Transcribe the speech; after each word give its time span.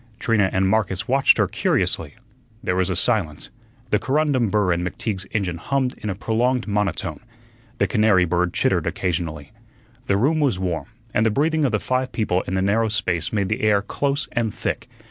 Trina 0.17 0.49
and 0.51 0.67
Marcus 0.67 1.07
watched 1.07 1.37
her 1.37 1.47
curiously. 1.47 2.15
There 2.63 2.75
was 2.75 2.89
a 2.89 2.95
silence. 2.95 3.51
The 3.91 3.99
corundum 3.99 4.49
burr 4.49 4.71
in 4.73 4.83
McTeague's 4.83 5.27
engine 5.31 5.57
hummed 5.59 5.95
in 5.99 6.09
a 6.09 6.15
prolonged 6.15 6.67
monotone. 6.67 7.19
The 7.77 7.85
canary 7.85 8.25
bird 8.25 8.51
chittered 8.51 8.87
occasionally. 8.87 9.51
The 10.07 10.17
room 10.17 10.39
was 10.39 10.57
warm, 10.57 10.85
and 11.13 11.23
the 11.23 11.29
breathing 11.29 11.65
of 11.65 11.71
the 11.71 11.79
five 11.79 12.11
people 12.11 12.41
in 12.47 12.55
the 12.55 12.63
narrow 12.63 12.89
space 12.89 13.31
made 13.31 13.47
the 13.49 13.61
air 13.61 13.83
close 13.83 14.27
and 14.31 14.51
thick. 14.51 14.89